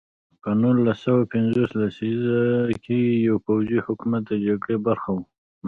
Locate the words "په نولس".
0.41-0.97